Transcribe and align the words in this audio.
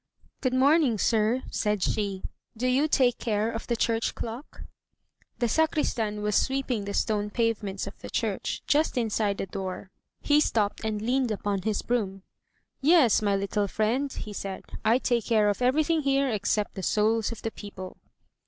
"Good 0.41 0.55
morning, 0.55 0.97
sir," 0.97 1.43
said 1.51 1.83
she. 1.83 2.23
"Do 2.57 2.65
you 2.65 2.87
take 2.87 3.19
care 3.19 3.51
of 3.51 3.67
the 3.67 3.75
church 3.75 4.15
clock?" 4.15 4.63
The 5.37 5.47
sacristan 5.47 6.23
was 6.23 6.35
sweeping 6.35 6.85
the 6.85 6.93
stone 6.95 7.29
pavements 7.29 7.85
of 7.85 7.99
the 7.99 8.09
church, 8.09 8.63
just 8.65 8.97
inside 8.97 9.37
the 9.37 9.45
door. 9.45 9.91
He 10.19 10.41
stopped 10.41 10.83
and 10.83 11.03
leaned 11.03 11.29
upon 11.29 11.61
his 11.61 11.83
broom. 11.83 12.23
"Yes, 12.81 13.21
my 13.21 13.35
little 13.35 13.67
friend," 13.67 14.11
he 14.11 14.33
said, 14.33 14.63
"I 14.83 14.97
take 14.97 15.25
care 15.25 15.47
of 15.49 15.61
everything 15.61 16.01
here 16.01 16.27
except 16.29 16.73
the 16.73 16.81
souls 16.81 17.31
of 17.31 17.43
the 17.43 17.51
people." 17.51 17.97